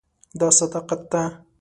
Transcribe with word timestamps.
دا 0.39 0.47
صداقت 0.57 1.01
ده. 1.11 1.21